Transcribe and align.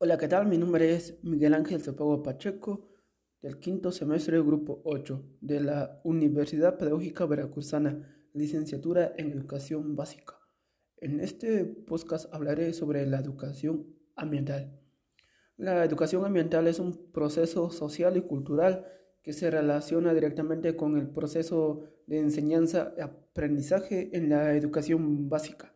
Hola, 0.00 0.16
¿qué 0.16 0.28
tal? 0.28 0.46
Mi 0.46 0.58
nombre 0.58 0.94
es 0.94 1.18
Miguel 1.24 1.54
Ángel 1.54 1.82
Zapago 1.82 2.22
Pacheco, 2.22 2.88
del 3.42 3.58
quinto 3.58 3.90
semestre 3.90 4.40
grupo 4.40 4.80
8 4.84 5.38
de 5.40 5.60
la 5.60 6.00
Universidad 6.04 6.78
Pedagógica 6.78 7.26
Veracruzana, 7.26 8.08
licenciatura 8.32 9.12
en 9.16 9.32
Educación 9.32 9.96
Básica. 9.96 10.38
En 10.98 11.18
este 11.18 11.64
podcast 11.64 12.32
hablaré 12.32 12.74
sobre 12.74 13.04
la 13.06 13.18
educación 13.18 13.88
ambiental. 14.14 14.80
La 15.56 15.84
educación 15.84 16.24
ambiental 16.24 16.68
es 16.68 16.78
un 16.78 17.10
proceso 17.10 17.68
social 17.70 18.16
y 18.16 18.20
cultural 18.20 18.86
que 19.24 19.32
se 19.32 19.50
relaciona 19.50 20.14
directamente 20.14 20.76
con 20.76 20.96
el 20.96 21.10
proceso 21.10 21.82
de 22.06 22.20
enseñanza 22.20 22.94
y 22.96 23.00
aprendizaje 23.00 24.16
en 24.16 24.28
la 24.28 24.54
educación 24.54 25.28
básica. 25.28 25.74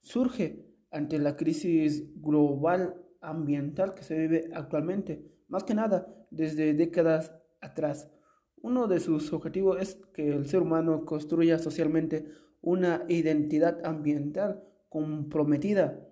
Surge 0.00 0.64
ante 0.90 1.18
la 1.18 1.36
crisis 1.36 2.04
global 2.22 3.03
ambiental 3.24 3.94
que 3.94 4.02
se 4.02 4.16
vive 4.16 4.50
actualmente, 4.54 5.24
más 5.48 5.64
que 5.64 5.74
nada 5.74 6.06
desde 6.30 6.74
décadas 6.74 7.32
atrás. 7.60 8.10
Uno 8.62 8.86
de 8.86 9.00
sus 9.00 9.32
objetivos 9.32 9.80
es 9.80 9.96
que 10.14 10.28
el 10.28 10.46
ser 10.46 10.62
humano 10.62 11.04
construya 11.04 11.58
socialmente 11.58 12.26
una 12.60 13.04
identidad 13.08 13.84
ambiental 13.84 14.64
comprometida, 14.88 16.08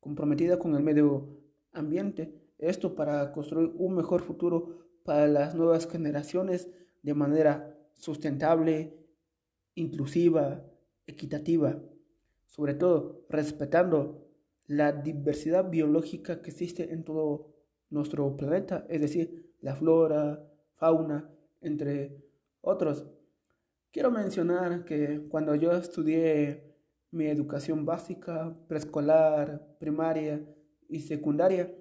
comprometida 0.00 0.58
con 0.58 0.74
el 0.74 0.82
medio 0.82 1.40
ambiente. 1.72 2.34
Esto 2.58 2.94
para 2.94 3.32
construir 3.32 3.72
un 3.76 3.94
mejor 3.94 4.22
futuro 4.22 4.86
para 5.04 5.26
las 5.26 5.54
nuevas 5.54 5.88
generaciones 5.88 6.68
de 7.02 7.14
manera 7.14 7.74
sustentable, 7.94 8.98
inclusiva, 9.74 10.64
equitativa, 11.06 11.80
sobre 12.46 12.74
todo 12.74 13.24
respetando 13.30 14.27
la 14.68 14.92
diversidad 14.92 15.68
biológica 15.68 16.40
que 16.42 16.50
existe 16.50 16.92
en 16.92 17.02
todo 17.02 17.54
nuestro 17.90 18.36
planeta, 18.36 18.86
es 18.88 19.00
decir, 19.00 19.54
la 19.60 19.74
flora, 19.74 20.46
fauna, 20.76 21.28
entre 21.62 22.22
otros. 22.60 23.06
Quiero 23.90 24.10
mencionar 24.10 24.84
que 24.84 25.26
cuando 25.30 25.54
yo 25.54 25.72
estudié 25.72 26.76
mi 27.10 27.26
educación 27.26 27.86
básica, 27.86 28.54
preescolar, 28.68 29.76
primaria 29.80 30.46
y 30.86 31.00
secundaria, 31.00 31.74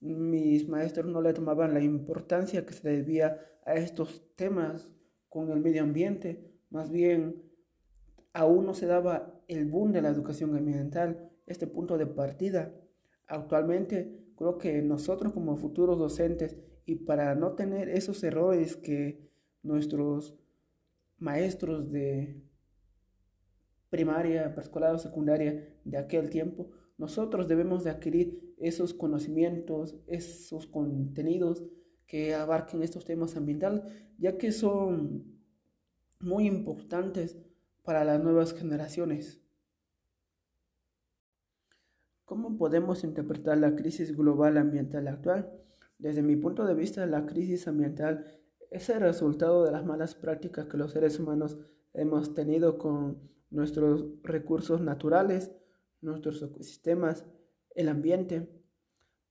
mis 0.00 0.66
maestros 0.66 1.06
no 1.06 1.20
le 1.20 1.34
tomaban 1.34 1.74
la 1.74 1.82
importancia 1.82 2.64
que 2.64 2.72
se 2.72 2.88
debía 2.88 3.38
a 3.66 3.74
estos 3.74 4.34
temas 4.36 4.90
con 5.28 5.50
el 5.50 5.60
medio 5.60 5.82
ambiente, 5.82 6.50
más 6.70 6.90
bien 6.90 7.42
aún 8.32 8.64
no 8.64 8.72
se 8.72 8.86
daba 8.86 9.38
el 9.48 9.66
boom 9.66 9.92
de 9.92 10.00
la 10.00 10.08
educación 10.08 10.56
ambiental 10.56 11.31
este 11.52 11.66
punto 11.66 11.96
de 11.98 12.06
partida. 12.06 12.74
Actualmente 13.26 14.26
creo 14.36 14.58
que 14.58 14.82
nosotros 14.82 15.32
como 15.32 15.56
futuros 15.56 15.98
docentes 15.98 16.56
y 16.84 16.96
para 16.96 17.34
no 17.34 17.52
tener 17.52 17.88
esos 17.88 18.22
errores 18.24 18.76
que 18.76 19.30
nuestros 19.62 20.34
maestros 21.18 21.90
de 21.92 22.42
primaria, 23.88 24.52
preescolar 24.54 24.94
o 24.94 24.98
secundaria 24.98 25.76
de 25.84 25.98
aquel 25.98 26.30
tiempo, 26.30 26.70
nosotros 26.98 27.46
debemos 27.46 27.84
de 27.84 27.90
adquirir 27.90 28.54
esos 28.58 28.94
conocimientos, 28.94 29.96
esos 30.06 30.66
contenidos 30.66 31.64
que 32.06 32.34
abarquen 32.34 32.82
estos 32.82 33.04
temas 33.04 33.36
ambientales, 33.36 33.82
ya 34.18 34.38
que 34.38 34.52
son 34.52 35.40
muy 36.20 36.46
importantes 36.46 37.36
para 37.82 38.04
las 38.04 38.22
nuevas 38.22 38.54
generaciones. 38.54 39.41
¿Cómo 42.32 42.56
podemos 42.56 43.04
interpretar 43.04 43.58
la 43.58 43.76
crisis 43.76 44.16
global 44.16 44.56
ambiental 44.56 45.06
actual? 45.06 45.52
Desde 45.98 46.22
mi 46.22 46.34
punto 46.34 46.64
de 46.64 46.72
vista, 46.72 47.04
la 47.04 47.26
crisis 47.26 47.68
ambiental 47.68 48.24
es 48.70 48.88
el 48.88 49.00
resultado 49.00 49.66
de 49.66 49.70
las 49.70 49.84
malas 49.84 50.14
prácticas 50.14 50.64
que 50.64 50.78
los 50.78 50.92
seres 50.92 51.20
humanos 51.20 51.58
hemos 51.92 52.32
tenido 52.32 52.78
con 52.78 53.20
nuestros 53.50 54.06
recursos 54.22 54.80
naturales, 54.80 55.52
nuestros 56.00 56.42
ecosistemas, 56.42 57.26
el 57.74 57.90
ambiente, 57.90 58.48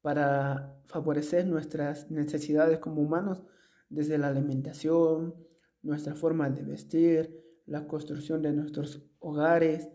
para 0.04 0.80
favorecer 0.86 1.48
nuestras 1.48 2.12
necesidades 2.12 2.78
como 2.78 3.02
humanos, 3.02 3.42
desde 3.90 4.20
la 4.20 4.28
alimentación, 4.28 5.34
nuestra 5.82 6.14
forma 6.14 6.52
de 6.52 6.62
vestir, 6.62 7.64
la 7.66 7.88
construcción 7.88 8.44
de 8.44 8.54
nuestros 8.54 9.02
hogares, 9.18 9.90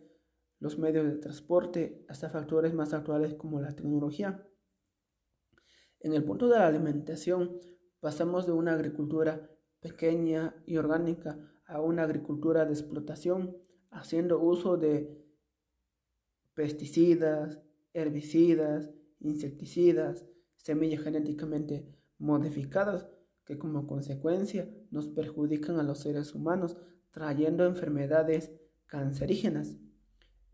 los 0.59 0.79
medios 0.79 1.07
de 1.07 1.17
transporte, 1.17 2.05
hasta 2.09 2.31
factores 2.31 2.75
más 2.75 2.95
actuales 2.95 3.35
como 3.35 3.61
la 3.61 3.75
tecnología. 3.75 4.47
En 6.01 6.13
el 6.15 6.25
punto 6.25 6.49
de 6.49 6.59
la 6.59 6.67
alimentación, 6.67 7.59
pasamos 8.01 8.47
de 8.47 8.53
una 8.53 8.75
agricultura 8.75 9.51
pequeña 9.81 10.55
y 10.67 10.77
orgánica 10.77 11.39
a 11.67 11.81
una 11.81 12.05
agricultura 12.05 12.65
de 12.65 12.73
explotación, 12.73 13.57
haciendo 13.91 14.41
uso 14.41 14.77
de 14.77 15.25
pesticidas, 16.55 17.61
herbicidas, 17.93 18.91
insecticidas, 19.21 20.25
semillas 20.57 21.03
genéticamente 21.03 21.87
modificadas 22.19 23.09
que 23.45 23.59
como 23.59 23.87
consecuencia 23.87 24.69
nos 24.91 25.09
perjudican 25.09 25.79
a 25.79 25.83
los 25.83 26.01
seres 26.01 26.35
humanos, 26.35 26.77
trayendo 27.11 27.65
enfermedades 27.65 28.53
cancerígenas. 28.87 29.77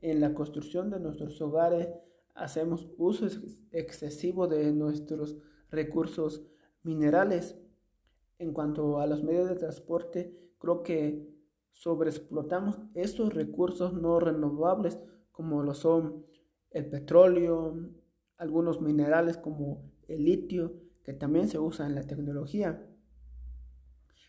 En 0.03 0.21
la 0.21 0.35
construcción 0.35 0.91
de 0.91 0.99
nuestros 0.99 1.41
hogares 1.41 1.89
hacemos 2.35 2.91
uso 2.99 3.27
excesivo 3.71 4.49
de 4.49 4.73
nuestros 4.73 5.37
recursos 5.71 6.45
minerales. 6.83 7.57
En 8.39 8.53
cuanto 8.53 8.99
a 8.99 9.07
los 9.07 9.23
medios 9.23 9.49
de 9.49 9.55
transporte, 9.55 10.37
creo 10.59 10.83
que 10.83 11.33
sobreexplotamos 11.71 12.81
estos 12.95 13.33
recursos 13.33 13.95
no 13.95 14.19
renovables 14.19 14.99
como 15.31 15.63
lo 15.63 15.73
son 15.73 16.27
el 16.71 16.91
petróleo, 16.91 17.79
algunos 18.39 18.81
minerales 18.81 19.37
como 19.37 19.89
el 20.09 20.25
litio, 20.25 20.75
que 21.05 21.13
también 21.13 21.47
se 21.47 21.61
usa 21.61 21.87
en 21.87 21.95
la 21.95 22.03
tecnología. 22.03 22.89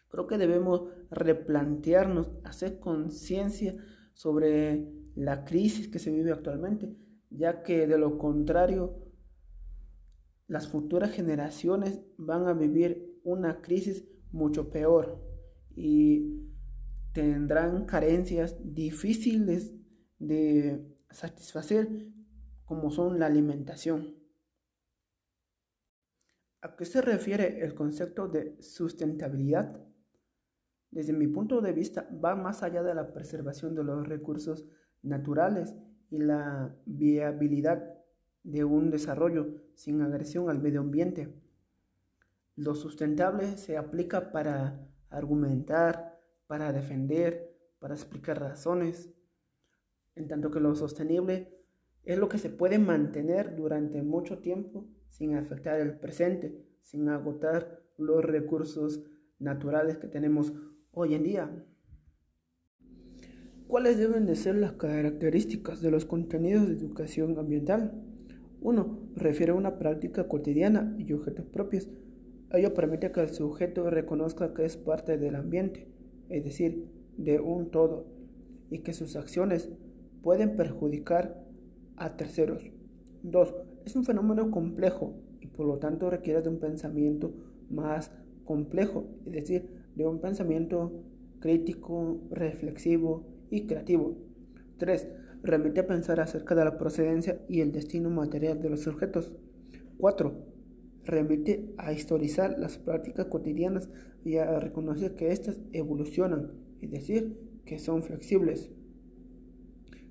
Creo 0.08 0.28
que 0.28 0.38
debemos 0.38 0.84
replantearnos, 1.10 2.30
hacer 2.44 2.80
conciencia 2.80 3.76
sobre 4.14 5.03
la 5.16 5.46
crisis 5.46 5.88
que 5.88 6.00
se 6.00 6.12
vive 6.12 6.32
actualmente, 6.32 6.96
ya 7.30 7.64
que 7.64 7.88
de 7.88 7.98
lo 7.98 8.18
contrario, 8.18 9.04
las 10.48 10.68
futuras 10.68 11.12
generaciones 11.12 12.02
van 12.18 12.48
a 12.48 12.54
vivir 12.54 13.20
una 13.24 13.62
crisis 13.62 14.06
mucho 14.32 14.70
peor 14.70 15.24
y 15.76 16.44
tendrán 17.14 17.86
carencias 17.86 18.58
difíciles 18.64 19.74
de 20.20 20.86
satisfacer 21.12 22.10
como 22.66 22.92
son 22.92 23.20
la 23.20 23.28
alimentación. 23.28 24.16
¿A 26.62 26.76
qué 26.76 26.86
se 26.86 27.02
refiere 27.02 27.64
el 27.64 27.76
concepto 27.76 28.28
de 28.28 28.62
sustentabilidad? 28.62 29.86
Desde 30.92 31.12
mi 31.14 31.28
punto 31.28 31.60
de 31.62 31.74
vista, 31.74 32.08
va 32.24 32.36
más 32.36 32.64
allá 32.64 32.84
de 32.84 32.96
la 32.96 33.12
preservación 33.12 33.76
de 33.76 33.84
los 33.84 34.08
recursos 34.08 34.66
naturales 35.04 35.76
y 36.10 36.18
la 36.18 36.76
viabilidad 36.86 37.96
de 38.44 38.64
un 38.64 38.90
desarrollo 38.90 39.48
sin 39.76 40.02
agresión 40.02 40.50
al 40.50 40.62
medio 40.62 40.82
ambiente. 40.82 41.34
Lo 42.56 42.76
sustentable 42.76 43.58
se 43.58 43.78
aplica 43.78 44.32
para 44.32 44.88
argumentar, 45.10 46.20
para 46.48 46.72
defender, 46.72 47.58
para 47.80 47.96
explicar 47.96 48.40
razones, 48.40 49.14
en 50.16 50.28
tanto 50.28 50.52
que 50.52 50.60
lo 50.60 50.76
sostenible 50.76 51.60
es 52.04 52.18
lo 52.18 52.30
que 52.30 52.38
se 52.38 52.50
puede 52.50 52.80
mantener 52.80 53.56
durante 53.56 54.04
mucho 54.04 54.40
tiempo 54.40 54.88
sin 55.08 55.36
afectar 55.36 55.80
el 55.80 55.98
presente, 56.00 56.66
sin 56.82 57.10
agotar 57.10 57.82
los 57.98 58.24
recursos 58.24 59.04
naturales 59.40 59.98
que 59.98 60.08
tenemos 60.08 60.54
hoy 60.92 61.16
en 61.16 61.24
día. 61.24 61.66
¿Cuáles 63.68 63.98
deben 63.98 64.26
de 64.26 64.36
ser 64.36 64.56
las 64.56 64.74
características 64.74 65.82
de 65.82 65.90
los 65.90 66.06
contenidos 66.06 66.68
de 66.68 66.76
educación 66.76 67.38
ambiental? 67.40 67.94
1. 68.62 69.00
Refiere 69.16 69.54
a 69.54 69.56
una 69.56 69.80
práctica 69.80 70.28
cotidiana 70.28 70.96
y 71.00 71.12
objetos 71.14 71.46
propios. 71.46 71.90
Ello 72.52 72.74
permite 72.74 73.12
que 73.12 73.22
el 73.22 73.30
sujeto 73.30 73.90
reconozca 73.90 74.54
que 74.54 74.66
es 74.66 74.78
parte 74.78 75.18
del 75.18 75.36
ambiente, 75.36 75.88
es 76.30 76.44
decir, 76.44 76.88
de 77.18 77.40
un 77.40 77.72
todo, 77.72 78.06
y 78.70 78.80
que 78.80 78.94
sus 78.94 79.16
acciones 79.16 79.70
pueden 80.22 80.56
perjudicar 80.56 81.44
a 81.96 82.16
terceros. 82.16 82.72
2. 83.24 83.56
Es 83.86 83.96
un 83.96 84.04
fenómeno 84.04 84.52
complejo 84.52 85.16
y 85.42 85.48
por 85.48 85.66
lo 85.66 85.78
tanto 85.78 86.10
requiere 86.10 86.42
de 86.42 86.50
un 86.50 86.60
pensamiento 86.60 87.34
más 87.70 88.12
complejo, 88.46 89.08
es 89.26 89.34
decir, 89.34 89.70
de 89.96 90.06
un 90.06 90.20
pensamiento 90.20 90.92
crítico, 91.40 92.22
reflexivo 92.30 93.33
y 93.54 93.68
creativo. 93.68 94.18
3. 94.78 95.08
Remite 95.44 95.82
a 95.82 95.88
pensar 95.88 96.20
acerca 96.20 96.56
de 96.56 96.66
la 96.66 96.80
procedencia 96.80 97.40
y 97.48 97.62
el 97.62 97.72
destino 97.72 98.10
material 98.10 98.60
de 98.62 98.72
los 98.72 98.88
objetos. 98.88 99.32
4. 100.00 100.34
Remite 101.06 101.72
a 101.78 101.94
historizar 101.94 102.58
las 102.58 102.80
prácticas 102.80 103.28
cotidianas 103.28 103.90
y 104.26 104.38
a 104.38 104.60
reconocer 104.60 105.16
que 105.16 105.32
éstas 105.32 105.62
evolucionan, 105.72 106.54
es 106.82 106.90
decir, 106.90 107.38
que 107.64 107.78
son 107.78 108.02
flexibles. 108.02 108.72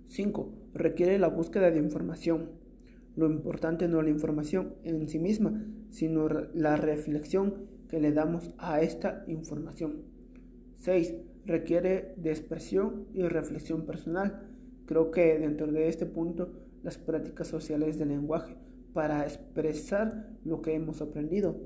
5. 0.06 0.54
Requiere 0.74 1.18
la 1.18 1.28
búsqueda 1.28 1.72
de 1.72 1.80
información. 1.80 2.50
Lo 3.16 3.26
importante 3.26 3.88
no 3.88 3.98
es 3.98 4.04
la 4.04 4.10
información 4.10 4.76
en 4.84 5.08
sí 5.08 5.18
misma, 5.18 5.66
sino 5.90 6.28
la 6.28 6.76
reflexión 6.76 7.66
que 7.88 7.98
le 7.98 8.12
damos 8.12 8.54
a 8.58 8.80
esta 8.82 9.24
información. 9.26 10.02
6. 10.76 11.14
Requiere 11.44 12.14
de 12.16 12.30
expresión 12.30 13.06
y 13.14 13.22
reflexión 13.22 13.84
personal. 13.84 14.48
Creo 14.86 15.10
que 15.10 15.38
dentro 15.38 15.70
de 15.70 15.88
este 15.88 16.06
punto 16.06 16.52
las 16.82 16.98
prácticas 16.98 17.48
sociales 17.48 17.98
del 17.98 18.08
lenguaje 18.08 18.56
para 18.92 19.24
expresar 19.24 20.30
lo 20.44 20.62
que 20.62 20.74
hemos 20.74 21.00
aprendido. 21.00 21.56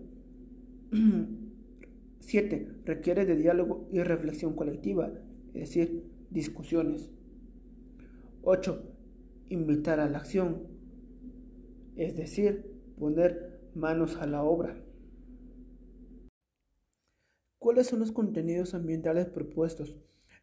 7. 2.21 2.81
Requiere 2.85 3.25
de 3.25 3.37
diálogo 3.37 3.89
y 3.93 4.01
reflexión 4.03 4.55
colectiva, 4.55 5.13
es 5.55 5.61
decir, 5.69 6.05
discusiones. 6.31 7.11
8. 8.43 8.83
Invitar 9.49 10.01
a 10.01 10.09
la 10.09 10.19
acción, 10.19 10.67
es 11.95 12.17
decir, 12.17 12.73
poner 12.99 13.61
manos 13.75 14.17
a 14.17 14.27
la 14.27 14.43
obra. 14.43 14.77
¿Cuáles 17.67 17.89
son 17.89 17.99
los 17.99 18.13
contenidos 18.13 18.75
ambientales 18.75 19.27
propuestos 19.27 19.97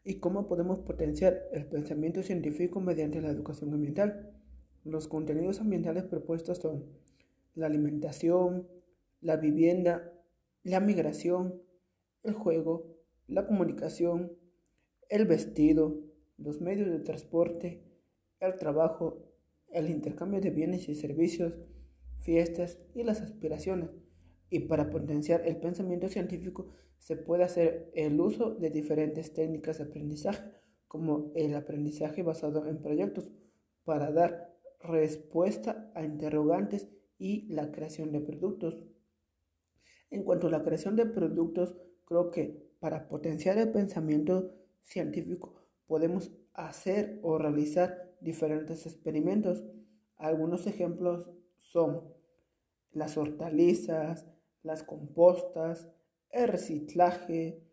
y 0.03 0.15
cómo 0.15 0.45
podemos 0.45 0.79
potenciar 0.79 1.43
el 1.53 1.65
pensamiento 1.65 2.21
científico 2.21 2.81
mediante 2.81 3.21
la 3.21 3.29
educación 3.29 3.73
ambiental? 3.73 4.33
Los 4.83 5.07
contenidos 5.07 5.61
ambientales 5.61 6.03
propuestos 6.03 6.57
son 6.57 6.83
la 7.55 7.67
alimentación, 7.67 8.67
la 9.21 9.37
vivienda, 9.37 10.11
la 10.63 10.81
migración, 10.81 11.61
el 12.23 12.33
juego, 12.33 12.97
la 13.27 13.47
comunicación, 13.47 14.33
el 15.07 15.25
vestido, 15.25 16.01
los 16.37 16.59
medios 16.59 16.89
de 16.89 16.99
transporte, 16.99 17.85
el 18.41 18.57
trabajo, 18.57 19.31
el 19.71 19.89
intercambio 19.89 20.41
de 20.41 20.49
bienes 20.49 20.89
y 20.89 20.95
servicios, 20.95 21.53
fiestas 22.19 22.79
y 22.93 23.03
las 23.03 23.21
aspiraciones. 23.21 23.91
Y 24.49 24.67
para 24.67 24.89
potenciar 24.89 25.47
el 25.47 25.55
pensamiento 25.55 26.09
científico 26.09 26.73
se 27.03 27.17
puede 27.17 27.43
hacer 27.43 27.91
el 27.95 28.19
uso 28.21 28.51
de 28.51 28.69
diferentes 28.69 29.33
técnicas 29.33 29.77
de 29.77 29.83
aprendizaje, 29.83 30.51
como 30.87 31.33
el 31.35 31.53
aprendizaje 31.53 32.23
basado 32.23 32.65
en 32.65 32.81
proyectos, 32.81 33.29
para 33.83 34.09
dar 34.13 34.55
respuesta 34.79 35.91
a 35.95 36.03
interrogantes 36.05 36.89
y 37.17 37.45
la 37.53 37.73
creación 37.73 38.13
de 38.13 38.21
productos. 38.21 38.85
En 40.11 40.23
cuanto 40.23 40.47
a 40.47 40.51
la 40.51 40.63
creación 40.63 40.95
de 40.95 41.05
productos, 41.05 41.75
creo 42.05 42.31
que 42.31 42.71
para 42.79 43.09
potenciar 43.09 43.57
el 43.57 43.71
pensamiento 43.73 44.55
científico 44.83 45.61
podemos 45.87 46.31
hacer 46.53 47.19
o 47.21 47.37
realizar 47.37 48.15
diferentes 48.21 48.85
experimentos. 48.85 49.65
Algunos 50.15 50.67
ejemplos 50.67 51.29
son 51.57 52.13
las 52.93 53.17
hortalizas, 53.17 54.25
las 54.61 54.83
compostas, 54.83 55.89
el 56.33 56.47
reciclaje 56.47 57.63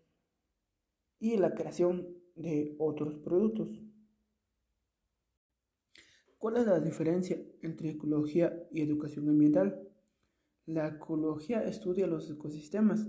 y 1.19 1.37
la 1.39 1.55
creación 1.55 2.09
de 2.37 2.77
otros 2.79 3.17
productos. 3.17 3.83
¿Cuál 6.39 6.59
es 6.59 6.67
la 6.67 6.81
diferencia 6.81 7.39
entre 7.63 7.91
ecología 7.91 8.69
y 8.71 8.83
educación 8.83 9.29
ambiental? 9.29 9.89
La 10.67 10.89
ecología 10.89 11.65
estudia 11.65 12.07
los 12.07 12.31
ecosistemas. 12.31 13.07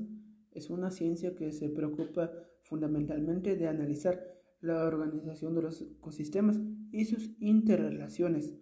Es 0.52 0.70
una 0.70 0.90
ciencia 0.90 1.36
que 1.36 1.52
se 1.52 1.70
preocupa 1.70 2.32
fundamentalmente 2.64 3.56
de 3.56 3.68
analizar 3.68 4.22
la 4.62 4.86
organización 4.86 5.54
de 5.56 5.64
los 5.64 5.82
ecosistemas 5.82 6.60
y 6.92 7.06
sus 7.06 7.32
interrelaciones, 7.40 8.54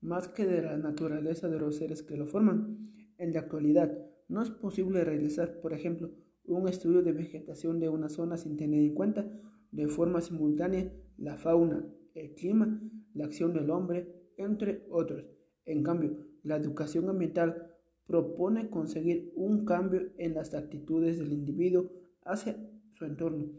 más 0.00 0.28
que 0.28 0.46
de 0.46 0.62
la 0.62 0.76
naturaleza 0.76 1.48
de 1.48 1.58
los 1.58 1.76
seres 1.76 2.02
que 2.02 2.16
lo 2.16 2.26
forman. 2.26 2.92
En 3.18 3.32
la 3.32 3.40
actualidad, 3.40 4.11
no 4.32 4.42
es 4.42 4.50
posible 4.50 5.04
realizar, 5.04 5.60
por 5.60 5.74
ejemplo, 5.74 6.10
un 6.46 6.66
estudio 6.66 7.02
de 7.02 7.12
vegetación 7.12 7.78
de 7.78 7.90
una 7.90 8.08
zona 8.08 8.38
sin 8.38 8.56
tener 8.56 8.80
en 8.80 8.94
cuenta 8.94 9.30
de 9.70 9.88
forma 9.88 10.22
simultánea 10.22 10.90
la 11.18 11.36
fauna, 11.36 11.86
el 12.14 12.34
clima, 12.34 12.80
la 13.12 13.26
acción 13.26 13.52
del 13.52 13.70
hombre, 13.70 14.32
entre 14.38 14.86
otros. 14.90 15.26
En 15.66 15.82
cambio, 15.82 16.16
la 16.42 16.56
educación 16.56 17.10
ambiental 17.10 17.76
propone 18.06 18.70
conseguir 18.70 19.32
un 19.36 19.66
cambio 19.66 20.10
en 20.16 20.32
las 20.32 20.54
actitudes 20.54 21.18
del 21.18 21.32
individuo 21.32 21.90
hacia 22.24 22.56
su 22.94 23.04
entorno. 23.04 23.52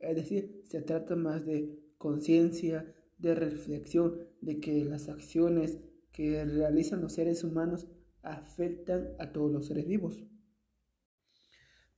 Es 0.00 0.16
decir, 0.16 0.60
se 0.64 0.82
trata 0.82 1.14
más 1.14 1.46
de 1.46 1.78
conciencia, 1.98 2.92
de 3.18 3.34
reflexión, 3.36 4.18
de 4.40 4.58
que 4.58 4.84
las 4.84 5.08
acciones 5.08 5.78
que 6.12 6.44
realizan 6.44 7.00
los 7.00 7.12
seres 7.12 7.44
humanos 7.44 7.86
afectan 8.26 9.14
a 9.18 9.32
todos 9.32 9.50
los 9.50 9.66
seres 9.66 9.86
vivos. 9.86 10.24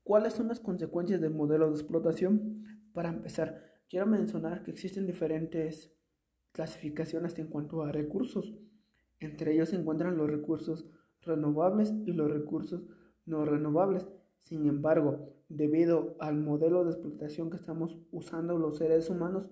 ¿Cuáles 0.02 0.34
son 0.34 0.48
las 0.48 0.60
consecuencias 0.60 1.20
del 1.20 1.34
modelo 1.34 1.68
de 1.68 1.74
explotación? 1.74 2.64
Para 2.92 3.10
empezar, 3.10 3.62
quiero 3.88 4.06
mencionar 4.06 4.62
que 4.62 4.70
existen 4.70 5.06
diferentes 5.06 5.92
clasificaciones 6.52 7.38
en 7.38 7.48
cuanto 7.48 7.82
a 7.82 7.92
recursos. 7.92 8.54
Entre 9.20 9.52
ellos 9.52 9.70
se 9.70 9.76
encuentran 9.76 10.16
los 10.16 10.30
recursos 10.30 10.86
renovables 11.22 11.92
y 12.06 12.12
los 12.12 12.30
recursos 12.30 12.84
no 13.26 13.44
renovables. 13.44 14.06
Sin 14.40 14.66
embargo, 14.66 15.34
debido 15.48 16.16
al 16.20 16.36
modelo 16.38 16.84
de 16.84 16.92
explotación 16.92 17.50
que 17.50 17.56
estamos 17.56 17.98
usando 18.10 18.56
los 18.56 18.78
seres 18.78 19.10
humanos, 19.10 19.50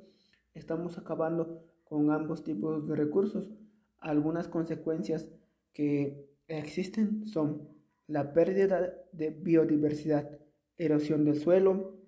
estamos 0.54 0.96
acabando 0.98 1.62
con 1.84 2.10
ambos 2.10 2.44
tipos 2.44 2.86
de 2.86 2.96
recursos. 2.96 3.50
Algunas 3.98 4.48
consecuencias 4.48 5.28
que 5.72 6.35
existen 6.48 7.26
son 7.26 7.68
la 8.06 8.32
pérdida 8.32 8.94
de 9.12 9.30
biodiversidad, 9.30 10.38
erosión 10.76 11.24
del 11.24 11.40
suelo, 11.40 11.98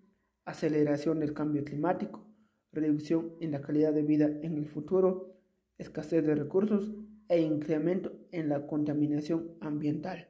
aceleración 0.45 1.21
del 1.21 1.35
cambio 1.35 1.65
climático, 1.65 2.27
reducción 2.73 3.35
en 3.41 3.53
la 3.53 3.61
calidad 3.61 3.93
de 3.93 4.03
vida 4.03 4.27
en 4.43 4.57
el 4.57 4.67
futuro, 4.67 5.35
escasez 5.77 6.25
de 6.25 6.35
recursos 6.35 6.93
e 7.29 7.41
incremento 7.41 8.13
en 8.31 8.49
la 8.49 8.67
contaminación 8.67 9.57
ambiental. 9.61 10.29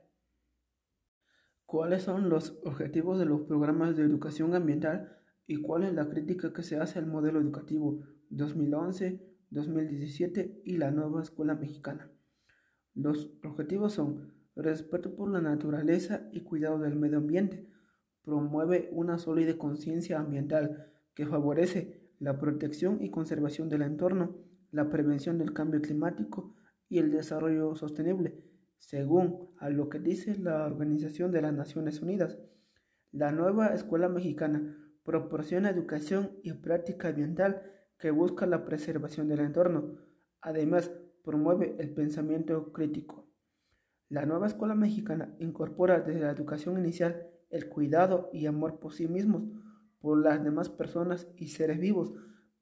¿Cuáles 1.66 2.02
son 2.02 2.30
los 2.30 2.58
objetivos 2.64 3.18
de 3.18 3.26
los 3.26 3.42
programas 3.42 3.96
de 3.96 4.02
educación 4.02 4.54
ambiental 4.54 5.18
y 5.46 5.56
cuál 5.56 5.84
es 5.84 5.92
la 5.92 6.08
crítica 6.08 6.52
que 6.52 6.62
se 6.62 6.78
hace 6.78 6.98
al 6.98 7.06
modelo 7.06 7.40
educativo 7.40 8.00
2011, 8.30 9.20
2017 9.50 10.62
y 10.64 10.78
la 10.78 10.90
nueva 10.90 11.22
escuela 11.22 11.54
mexicana? 11.54 12.10
Los 12.98 13.30
objetivos 13.44 13.92
son 13.92 14.32
respeto 14.56 15.14
por 15.14 15.30
la 15.30 15.40
naturaleza 15.40 16.28
y 16.32 16.40
cuidado 16.40 16.80
del 16.80 16.96
medio 16.96 17.18
ambiente, 17.18 17.64
promueve 18.24 18.88
una 18.90 19.18
sólida 19.18 19.56
conciencia 19.56 20.18
ambiental 20.18 20.90
que 21.14 21.24
favorece 21.24 22.10
la 22.18 22.40
protección 22.40 22.98
y 23.00 23.10
conservación 23.10 23.68
del 23.68 23.82
entorno, 23.82 24.36
la 24.72 24.90
prevención 24.90 25.38
del 25.38 25.52
cambio 25.52 25.80
climático 25.80 26.56
y 26.88 26.98
el 26.98 27.12
desarrollo 27.12 27.76
sostenible, 27.76 28.42
según 28.78 29.48
a 29.58 29.70
lo 29.70 29.88
que 29.88 30.00
dice 30.00 30.36
la 30.36 30.66
Organización 30.66 31.30
de 31.30 31.42
las 31.42 31.54
Naciones 31.54 32.02
Unidas. 32.02 32.36
La 33.12 33.30
nueva 33.30 33.68
escuela 33.68 34.08
mexicana 34.08 34.76
proporciona 35.04 35.70
educación 35.70 36.32
y 36.42 36.52
práctica 36.52 37.10
ambiental 37.10 37.62
que 37.96 38.10
busca 38.10 38.44
la 38.44 38.64
preservación 38.64 39.28
del 39.28 39.38
entorno. 39.38 39.94
Además, 40.40 40.90
promueve 41.24 41.76
el 41.78 41.90
pensamiento 41.90 42.72
crítico. 42.72 43.28
La 44.08 44.24
nueva 44.24 44.46
escuela 44.46 44.74
mexicana 44.74 45.34
incorpora 45.38 46.00
desde 46.00 46.20
la 46.20 46.30
educación 46.30 46.78
inicial 46.78 47.28
el 47.50 47.68
cuidado 47.68 48.30
y 48.32 48.46
amor 48.46 48.78
por 48.78 48.92
sí 48.92 49.08
mismos, 49.08 49.44
por 50.00 50.22
las 50.22 50.42
demás 50.42 50.68
personas 50.68 51.28
y 51.36 51.48
seres 51.48 51.78
vivos, 51.78 52.12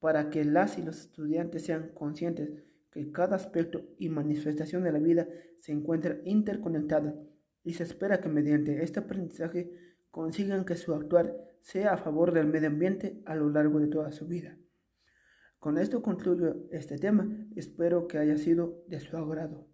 para 0.00 0.30
que 0.30 0.44
las 0.44 0.78
y 0.78 0.82
los 0.82 0.98
estudiantes 1.00 1.64
sean 1.64 1.90
conscientes 1.94 2.50
que 2.90 3.12
cada 3.12 3.36
aspecto 3.36 3.84
y 3.98 4.08
manifestación 4.08 4.82
de 4.84 4.92
la 4.92 4.98
vida 4.98 5.28
se 5.60 5.72
encuentra 5.72 6.18
interconectada 6.24 7.14
y 7.62 7.74
se 7.74 7.82
espera 7.82 8.20
que 8.20 8.28
mediante 8.28 8.82
este 8.82 9.00
aprendizaje 9.00 9.72
consigan 10.10 10.64
que 10.64 10.76
su 10.76 10.94
actuar 10.94 11.36
sea 11.60 11.92
a 11.92 11.98
favor 11.98 12.32
del 12.32 12.46
medio 12.46 12.68
ambiente 12.68 13.20
a 13.26 13.34
lo 13.34 13.50
largo 13.50 13.80
de 13.80 13.88
toda 13.88 14.12
su 14.12 14.26
vida. 14.26 14.56
Con 15.66 15.78
esto 15.78 16.00
concluyo 16.00 16.68
este 16.70 16.96
tema, 16.96 17.26
espero 17.56 18.06
que 18.06 18.18
haya 18.18 18.36
sido 18.36 18.84
de 18.86 19.00
su 19.00 19.16
agrado. 19.16 19.66